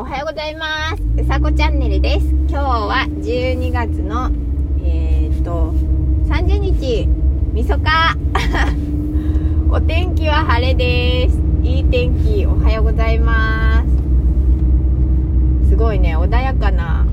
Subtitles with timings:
[0.00, 1.02] おはようございます。
[1.20, 2.26] うさこチャンネルです。
[2.48, 4.30] 今日は12月の
[4.80, 5.72] えー、っと
[6.32, 7.08] 30日
[7.52, 8.14] みそか。
[9.68, 11.42] お天気は晴れです。
[11.64, 13.82] いい天気おはようございま
[15.64, 15.70] す。
[15.70, 17.04] すごいね穏やかな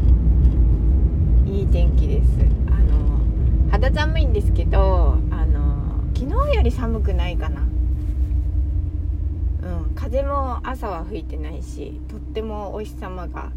[1.48, 2.28] いい天気です。
[2.68, 7.64] あの肌寒いんですけどあの昨日より寒くないかな。
[9.96, 13.52] 風も朝は吹いてないしとってもお日様が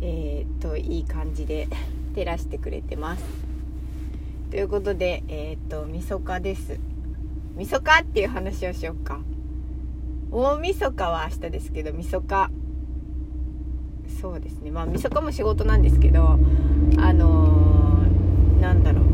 [0.00, 1.68] えー、っといい感じで
[2.14, 3.24] 照らしてくれてます。
[4.50, 6.80] ということでえー、っとみそかです。
[7.56, 9.20] みそかっていう話をしよっか。
[10.32, 12.50] 大晦日は明日ですけどみそか。
[14.20, 14.70] そうですね。
[14.70, 16.38] まあみそかも仕事なんですけど
[16.98, 19.04] あのー、なんだろう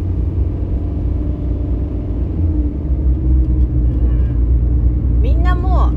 [5.21, 5.91] みんなもあ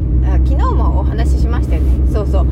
[0.45, 2.45] 昨日もお話ししましたよねそうそう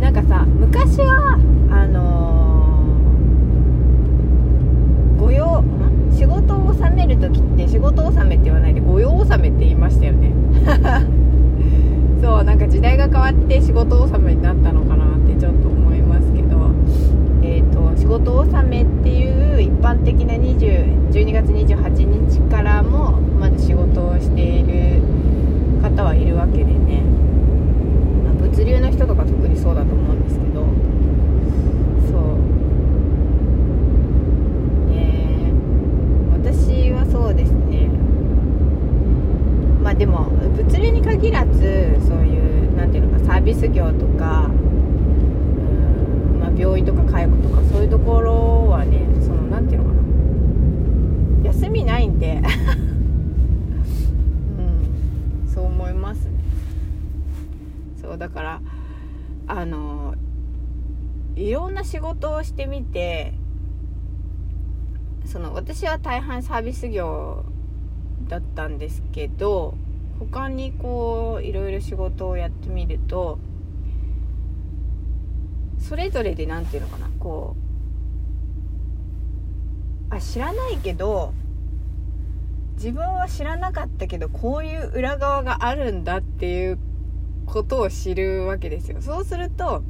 [0.00, 1.38] なんかさ昔は
[1.70, 5.64] あのー、御用
[6.12, 10.32] 仕事を納める時って仕事納めって言わないで御用納めって言いましたよね
[12.22, 16.56] そうなんか時代が変わって仕事納めになったのかなってちょっと思いますけど。
[17.42, 25.00] え、ー、と仕事納めっていう一般的な20 12月28日からもまず仕事をしている
[25.80, 27.02] 方はいるわけでね、
[28.24, 30.66] まあ、物流の人とか特にそうだと思うんですけど。
[32.10, 32.20] そう。
[34.90, 35.52] ね
[36.32, 37.88] 私はそうですね。
[39.82, 42.25] まあでも物流に限らずそういう
[43.46, 49.92] ビス業とかうん、まあ、病院とか介護とかそういうところはねその何ていうのか
[51.44, 51.46] な。
[51.52, 52.42] 休みないんで。
[54.58, 54.62] う
[55.46, 55.48] ん。
[55.48, 56.32] そう思いますね。
[58.02, 58.60] そうだから
[59.46, 60.16] あの
[61.36, 63.32] いろんな仕事をしてみて
[65.24, 67.44] その私は大半サービス業
[68.26, 69.74] だったんですけど
[70.18, 73.38] 他にこういろいろ仕事をやってみると
[75.78, 77.56] それぞれで何て言うのかなこ
[80.10, 81.34] うあ知らないけど
[82.74, 86.78] 自分は知らなかったけどこういう裏側があるんだっていう
[87.46, 89.00] ことを知るわけですよ。
[89.00, 89.82] そうすると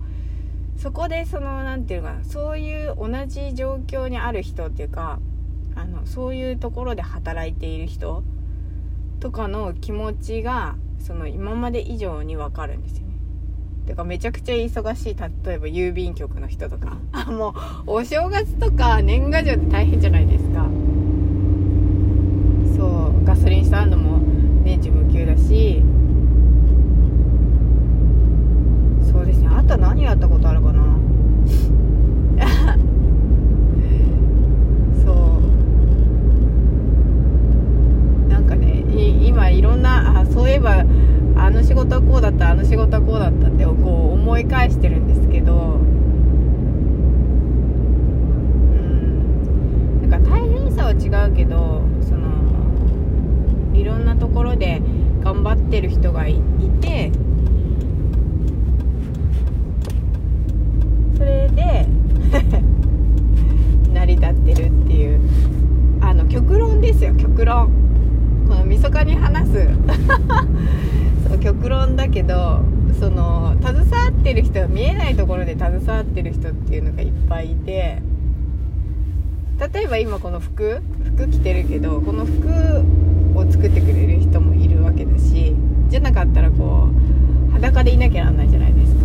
[0.76, 5.18] そこでその何て言うのかなそういう同じ状況にある人っていうか
[5.74, 8.22] あのそういうところで働いている人
[9.20, 13.14] とかの気持ちがその今まで以上に分かるんですよね。
[13.86, 15.16] てかめちゃくちゃ忙しい
[15.46, 16.96] 例えば郵便局の人とか。
[17.12, 17.54] あも
[17.86, 20.66] うお正月とか年賀状って大変じゃないですか
[22.76, 24.18] そうガソリンスタンドも
[24.64, 25.82] 年中無休だし
[29.10, 30.82] そうですねあと何やったことあるかな
[35.04, 35.12] そ
[38.28, 38.84] うなんかね
[39.26, 40.84] 今いろんなあそういえば
[41.36, 43.76] あの仕事はこうだったあの仕事はこうだったってこう
[44.14, 45.82] 思い返してるんですけどう
[50.02, 52.26] んなんか大変さは違うけどその
[53.74, 54.80] いろんなところで
[55.22, 56.40] 頑張ってる人がい
[56.80, 57.12] て
[61.16, 61.86] それで
[63.92, 65.20] 成り立ってるっていう
[66.00, 67.70] あの極論ですよ極論。
[68.48, 69.68] このみそかに話す。
[72.06, 72.60] だけど
[73.00, 78.00] その携わってる人は見えないところで携わってる人っていうのがいっぱいいて
[79.74, 80.80] 例えば今この服
[81.16, 82.48] 服着てるけどこの服
[83.34, 85.56] を作ってくれる人もいるわけだし
[85.88, 86.90] じゃなかったらこ
[87.48, 89.00] う裸でいなきゃなんないじゃないですか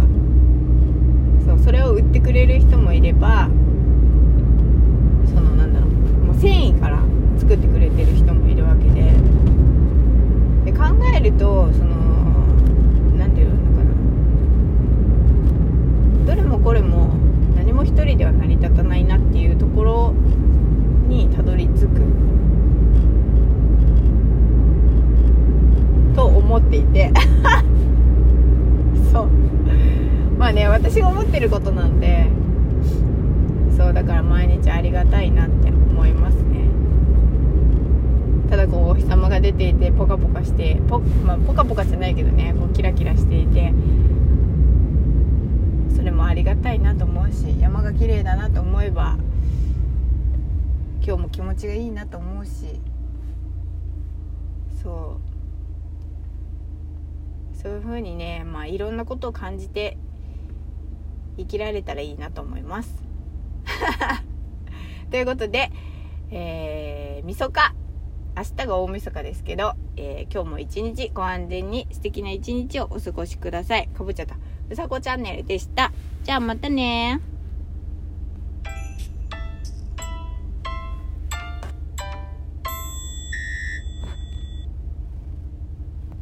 [1.47, 3.49] そうそれを売ってくれる人もいれば
[5.33, 7.01] そのなんだろうもう繊維から
[7.39, 9.11] 作ってくれてる人もいるわけで
[10.65, 10.83] で考
[11.15, 12.01] えるとその
[13.21, 13.95] 何て言うのかな
[16.25, 17.13] どれもこれも
[17.55, 20.13] 何も一人では成り立たないなっていうところ
[21.07, 22.01] にたどり着く
[26.15, 27.11] と思っていて。
[29.11, 29.27] そう。
[30.37, 32.27] まあね私が思ってることなんで
[33.77, 36.61] そうだから毎日ありがたいなって思いますね。
[38.49, 43.73] ただこうお日様が出ていてポカポカしてポ,、まあ、ポカポカじゃないけどねこうキラキラしていて
[45.95, 49.17] それもありがたいなと思うし山が綺麗だなと思えば
[51.05, 52.81] 今日も気持ちがいいなと思うし
[54.81, 55.30] そう。
[57.61, 59.97] そういう風にねまあいろんなことを感じて
[61.37, 63.03] 生きられたらいいなと思います。
[65.11, 65.71] ということで、
[66.31, 67.73] えー、みそか。
[68.35, 73.89] 明日が大晦日ですけど、えー、今日も一日ご安全に素敵な一日をお過ごしください。
[73.89, 74.37] かぼちゃった
[74.69, 75.91] うさこチャンネルでした。
[76.23, 77.19] じゃあまたね